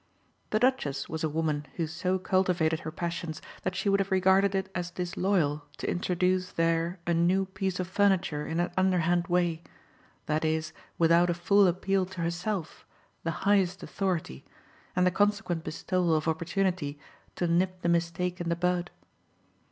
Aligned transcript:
The 0.49 0.57
Duchess 0.57 1.07
was 1.09 1.23
a 1.23 1.29
woman 1.29 1.67
who 1.75 1.85
so 1.85 2.17
cultivated 2.17 2.79
her 2.79 2.91
passions 2.91 3.39
that 3.61 3.75
she 3.75 3.87
would 3.87 3.99
have 3.99 4.09
regarded 4.09 4.55
it 4.55 4.67
as 4.73 4.89
disloyal 4.89 5.65
to 5.77 5.87
introduce 5.87 6.53
there 6.53 6.97
a 7.05 7.13
new 7.13 7.45
piece 7.45 7.79
of 7.79 7.87
furniture 7.87 8.47
in 8.47 8.59
an 8.59 8.71
underhand 8.75 9.27
way 9.27 9.61
that 10.25 10.43
is 10.43 10.73
without 10.97 11.29
a 11.29 11.35
full 11.35 11.67
appeal 11.67 12.07
to 12.07 12.21
herself, 12.21 12.83
the 13.23 13.29
highest 13.45 13.83
authority, 13.83 14.43
and 14.95 15.05
the 15.05 15.11
consequent 15.11 15.63
bestowal 15.63 16.15
of 16.15 16.27
opportunity 16.27 16.97
to 17.35 17.45
nip 17.47 17.83
the 17.83 17.87
mistake 17.87 18.41
in 18.41 18.49
the 18.49 18.55
bud. 18.55 18.89